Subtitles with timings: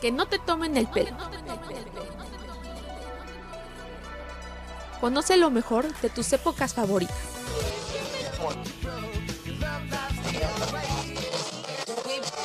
[0.00, 1.16] Que no te tomen el pelo.
[5.00, 7.16] Conoce lo mejor de tus épocas favoritas.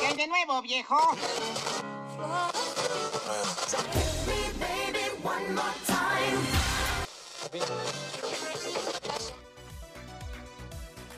[0.00, 0.96] ¿Qué de nuevo, viejo?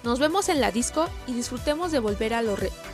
[0.02, 2.87] Nos vemos en la disco y disfrutemos de volver a lo retro.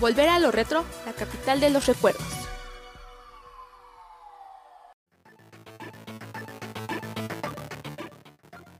[0.00, 2.24] Volver a lo retro, la capital de los recuerdos.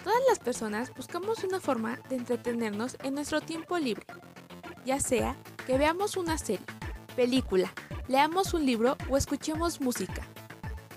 [0.02, 4.06] Todas las personas buscamos una forma de entretenernos en nuestro tiempo libre,
[4.86, 6.64] ya sea que veamos una serie,
[7.14, 7.70] película,
[8.08, 10.26] leamos un libro o escuchemos música.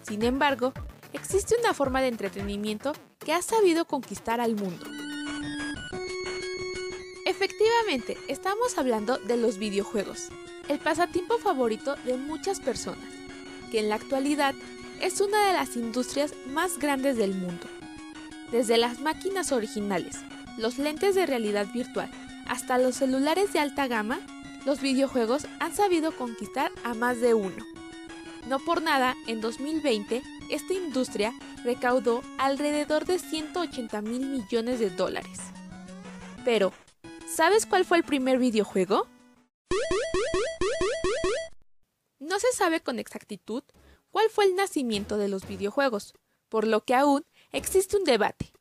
[0.03, 0.71] Sin embargo,
[1.11, 4.92] existe una forma de entretenimiento que ha sabido conquistar al mundo.
[7.35, 10.27] Efectivamente, estamos hablando de los videojuegos,
[10.67, 13.09] el pasatiempo favorito de muchas personas,
[13.71, 14.53] que en la actualidad
[15.01, 17.65] es una de las industrias más grandes del mundo.
[18.51, 20.19] Desde las máquinas originales,
[20.59, 22.11] los lentes de realidad virtual,
[22.47, 24.19] hasta los celulares de alta gama,
[24.63, 27.65] los videojuegos han sabido conquistar a más de uno.
[28.47, 35.39] No por nada, en 2020, esta industria recaudó alrededor de 180 mil millones de dólares.
[36.45, 36.73] Pero,
[37.33, 39.07] ¿sabes cuál fue el primer videojuego?
[42.19, 43.63] No se sabe con exactitud
[44.11, 46.13] cuál fue el nacimiento de los videojuegos,
[46.47, 48.53] por lo que aún existe un debate.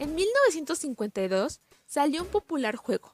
[0.00, 3.12] En 1952 salió un popular juego,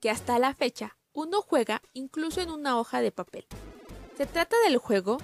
[0.00, 3.46] que hasta la fecha uno juega incluso en una hoja de papel.
[4.16, 5.18] Se trata del juego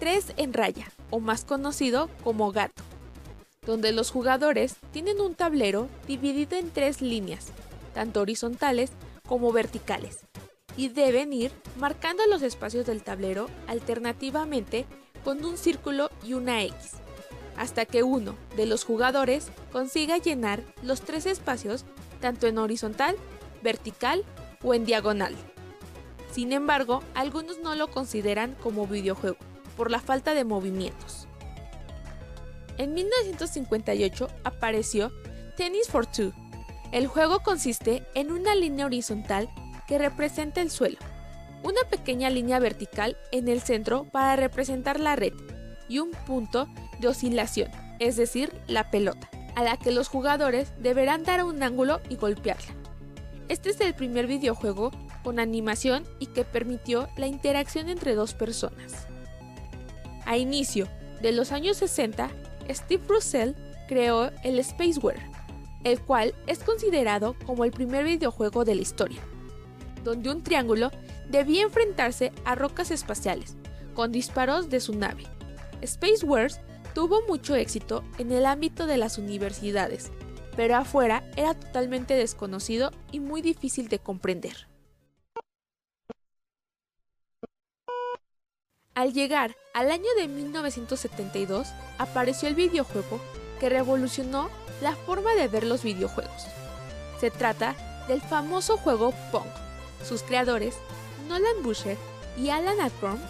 [0.00, 2.82] 3 en raya, o más conocido como gato,
[3.64, 7.52] donde los jugadores tienen un tablero dividido en tres líneas,
[7.92, 8.90] tanto horizontales
[9.26, 10.20] como verticales,
[10.76, 14.86] y deben ir marcando los espacios del tablero alternativamente
[15.24, 16.92] con un círculo y una X,
[17.56, 21.84] hasta que uno de los jugadores consiga llenar los tres espacios
[22.20, 23.16] tanto en horizontal,
[23.62, 24.24] vertical
[24.62, 25.34] o en diagonal.
[26.32, 29.38] Sin embargo, algunos no lo consideran como videojuego
[29.76, 31.26] por la falta de movimientos.
[32.78, 35.12] En 1958 apareció
[35.56, 36.32] Tennis for Two.
[36.92, 39.48] El juego consiste en una línea horizontal
[39.86, 40.98] que representa el suelo,
[41.62, 45.32] una pequeña línea vertical en el centro para representar la red
[45.88, 46.68] y un punto
[46.98, 47.70] de oscilación,
[48.00, 52.74] es decir, la pelota, a la que los jugadores deberán dar un ángulo y golpearla.
[53.48, 54.90] Este es el primer videojuego
[55.22, 59.06] con animación y que permitió la interacción entre dos personas.
[60.24, 60.88] A inicio
[61.22, 62.30] de los años 60,
[62.68, 63.52] Steve Russell
[63.88, 65.20] creó el Spaceware,
[65.84, 69.22] el cual es considerado como el primer videojuego de la historia,
[70.04, 70.90] donde un triángulo
[71.28, 73.56] debía enfrentarse a rocas espaciales
[73.94, 75.24] con disparos de su nave.
[75.84, 76.52] Spaceware
[76.94, 80.10] tuvo mucho éxito en el ámbito de las universidades,
[80.56, 84.68] pero afuera era totalmente desconocido y muy difícil de comprender.
[88.94, 91.68] Al llegar al año de 1972,
[91.98, 93.20] apareció el videojuego
[93.60, 94.50] que revolucionó
[94.82, 96.46] la forma de ver los videojuegos.
[97.20, 97.76] Se trata
[98.08, 99.46] del famoso juego Pong.
[100.02, 100.76] Sus creadores,
[101.28, 101.98] Nolan Busher
[102.36, 103.20] y Alan Akron,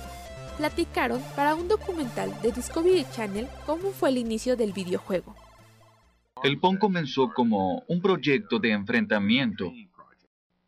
[0.56, 5.34] platicaron para un documental de Discovery Channel cómo fue el inicio del videojuego.
[6.42, 9.72] El Pong comenzó como un proyecto de enfrentamiento.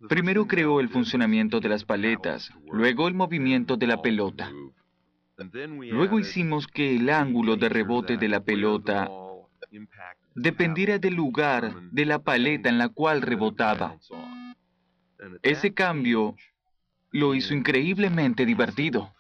[0.08, 4.50] Primero creó el funcionamiento de las paletas, luego el movimiento de la pelota.
[5.90, 9.08] Luego hicimos que el ángulo de rebote de la pelota
[10.34, 13.98] dependiera del lugar de la paleta en la cual rebotaba.
[15.42, 16.36] Ese cambio
[17.10, 19.12] lo hizo increíblemente divertido.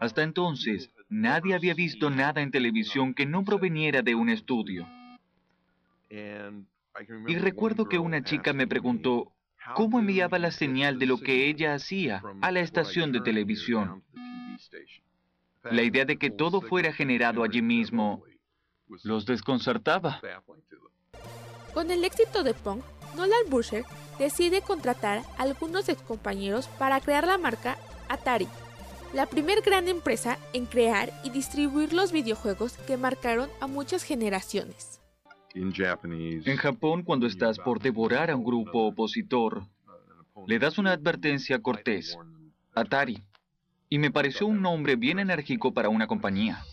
[0.00, 4.86] Hasta entonces, nadie había visto nada en televisión que no proveniera de un estudio.
[6.10, 9.32] Y recuerdo que una chica me preguntó
[9.74, 14.02] cómo enviaba la señal de lo que ella hacía a la estación de televisión.
[15.64, 18.24] La idea de que todo fuera generado allí mismo
[19.02, 20.20] los desconcertaba.
[21.74, 22.80] Con el éxito de Pong,
[23.16, 23.84] Nolan Busher
[24.18, 27.78] decide contratar a algunos excompañeros para crear la marca
[28.08, 28.48] Atari,
[29.12, 35.00] la primer gran empresa en crear y distribuir los videojuegos que marcaron a muchas generaciones.
[35.54, 39.64] En Japón, cuando estás por devorar a un grupo opositor,
[40.46, 42.16] le das una advertencia cortés,
[42.74, 43.22] Atari,
[43.88, 46.64] y me pareció un nombre bien enérgico para una compañía.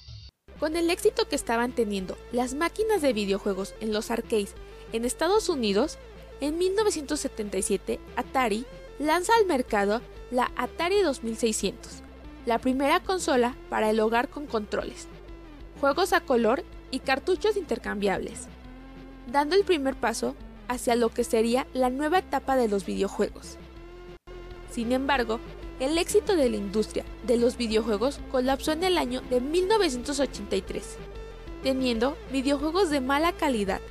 [0.59, 4.56] Con el éxito que estaban teniendo las máquinas de videojuegos en los arcades
[4.92, 6.00] en Estados Unidos,
[6.42, 8.65] en 1977 Atari
[8.98, 10.01] lanza al mercado
[10.31, 12.01] la Atari 2600,
[12.45, 15.07] la primera consola para el hogar con controles,
[15.80, 18.48] juegos a color y cartuchos intercambiables,
[19.31, 20.36] dando el primer paso
[20.68, 23.57] hacia lo que sería la nueva etapa de los videojuegos.
[24.71, 25.39] Sin embargo,
[25.80, 30.98] el éxito de la industria de los videojuegos colapsó en el año de 1983,
[31.62, 33.82] teniendo videojuegos de mala calidad,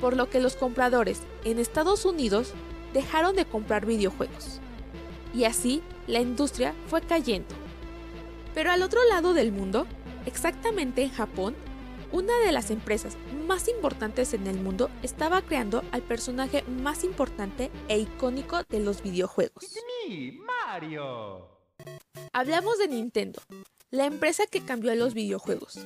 [0.00, 2.52] por lo que los compradores en Estados Unidos
[2.92, 4.60] dejaron de comprar videojuegos.
[5.34, 7.54] Y así la industria fue cayendo.
[8.54, 9.86] Pero al otro lado del mundo,
[10.26, 11.54] exactamente en Japón,
[12.12, 13.16] una de las empresas
[13.46, 19.02] más importantes en el mundo estaba creando al personaje más importante e icónico de los
[19.02, 19.64] videojuegos.
[22.32, 23.42] Hablamos de Nintendo,
[23.90, 25.80] la empresa que cambió a los videojuegos.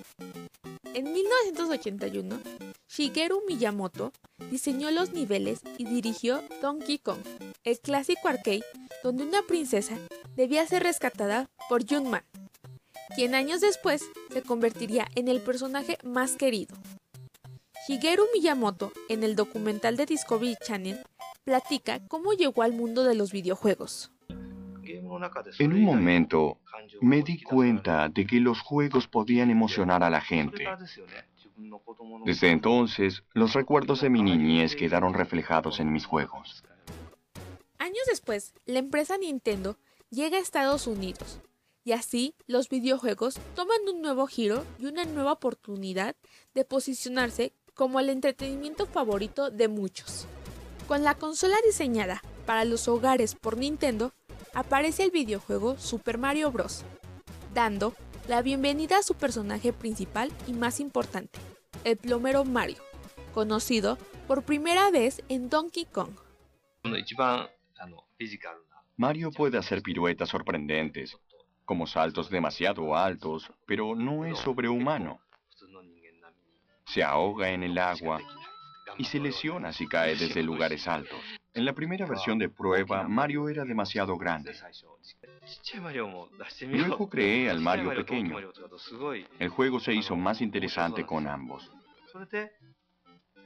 [0.92, 2.38] En 1981,
[2.86, 4.12] Shigeru Miyamoto
[4.50, 7.20] diseñó los niveles y dirigió Donkey Kong,
[7.64, 8.62] el clásico arcade
[9.02, 9.96] donde una princesa
[10.36, 12.22] debía ser rescatada por Man,
[13.14, 14.04] quien años después
[14.34, 16.76] se convertiría en el personaje más querido.
[17.88, 21.02] Shigeru Miyamoto, en el documental de Discovery Channel,
[21.44, 24.10] platica cómo llegó al mundo de los videojuegos.
[25.59, 26.61] En un momento
[27.01, 30.67] me di cuenta de que los juegos podían emocionar a la gente.
[32.25, 36.65] Desde entonces, los recuerdos de mi niñez quedaron reflejados en mis juegos.
[37.79, 39.77] Años después, la empresa Nintendo
[40.11, 41.41] llega a Estados Unidos,
[41.85, 46.17] y así los videojuegos toman un nuevo giro y una nueva oportunidad
[46.55, 50.27] de posicionarse como el entretenimiento favorito de muchos.
[50.89, 54.12] Con la consola diseñada para los hogares por Nintendo,
[54.55, 56.85] aparece el videojuego Super Mario Bros.,
[57.53, 57.95] dando
[58.29, 61.39] la bienvenida a su personaje principal y más importante,
[61.85, 62.83] el plomero Mario,
[63.35, 66.11] conocido por primera vez en Donkey Kong.
[68.97, 71.17] Mario puede hacer piruetas sorprendentes,
[71.65, 75.21] como saltos demasiado altos, pero no es sobrehumano.
[76.87, 78.21] Se ahoga en el agua
[78.99, 81.21] y se lesiona si cae desde lugares altos.
[81.55, 84.53] En la primera versión de prueba, Mario era demasiado grande.
[86.69, 88.37] Luego creé al Mario pequeño.
[89.39, 91.71] El juego se hizo más interesante con ambos.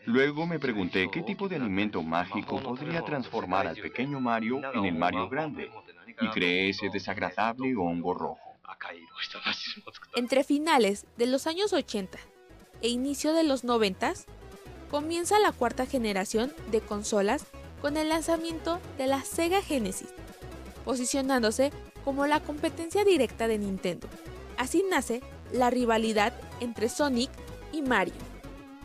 [0.07, 4.95] Luego me pregunté qué tipo de alimento mágico podría transformar al pequeño Mario en el
[4.95, 5.71] Mario grande,
[6.21, 8.57] y creé ese desagradable hongo rojo.
[10.15, 12.19] Entre finales de los años 80
[12.81, 14.15] e inicio de los 90,
[14.91, 17.45] comienza la cuarta generación de consolas
[17.81, 20.09] con el lanzamiento de la Sega Genesis,
[20.85, 21.73] posicionándose
[22.05, 24.09] como la competencia directa de Nintendo.
[24.57, 25.23] Así nace
[25.53, 27.31] la rivalidad entre Sonic
[27.73, 28.15] y Mario.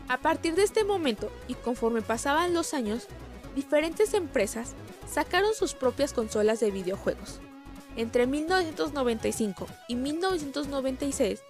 [0.08, 3.06] A partir de este momento y conforme pasaban los años,
[3.54, 4.74] diferentes empresas
[5.10, 7.40] sacaron sus propias consolas de videojuegos.
[7.96, 11.40] Entre 1995 y 1996,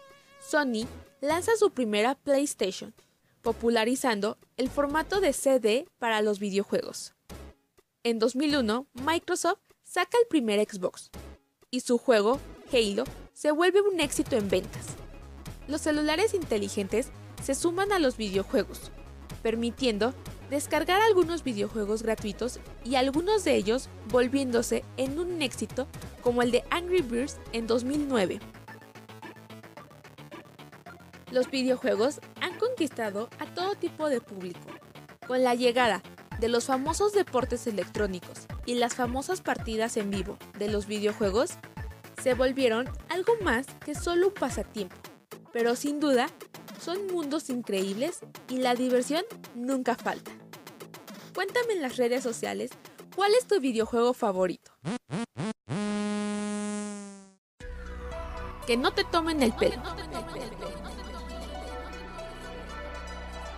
[0.40, 0.86] Sony
[1.20, 2.94] lanza su primera PlayStation,
[3.42, 7.14] popularizando el formato de CD para los videojuegos.
[8.06, 11.10] En 2001, Microsoft saca el primer Xbox
[11.70, 12.38] y su juego,
[12.70, 14.88] Halo, se vuelve un éxito en ventas.
[15.68, 17.08] Los celulares inteligentes
[17.42, 18.90] se suman a los videojuegos,
[19.42, 20.12] permitiendo
[20.50, 25.86] descargar algunos videojuegos gratuitos y algunos de ellos volviéndose en un éxito
[26.22, 28.38] como el de Angry Birds en 2009.
[31.30, 34.60] Los videojuegos han conquistado a todo tipo de público.
[35.26, 36.02] Con la llegada
[36.40, 41.52] de los famosos deportes electrónicos y las famosas partidas en vivo de los videojuegos,
[42.22, 44.96] se volvieron algo más que solo un pasatiempo.
[45.52, 46.28] Pero sin duda,
[46.80, 49.24] son mundos increíbles y la diversión
[49.54, 50.30] nunca falta.
[51.34, 52.70] Cuéntame en las redes sociales
[53.14, 54.72] cuál es tu videojuego favorito.
[58.66, 59.82] Que no te tomen el pelo.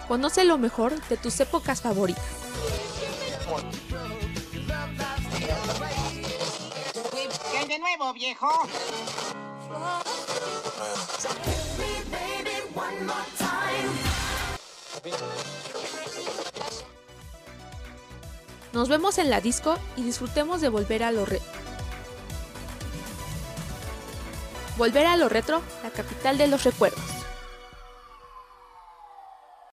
[0.08, 2.45] Conoce lo mejor de tus épocas favoritas.
[7.52, 8.48] ¿Qué de nuevo, viejo?
[18.72, 21.48] Nos vemos en la disco y disfrutemos de volver a lo retro.
[24.76, 27.15] Volver a lo retro, la capital de los recuerdos.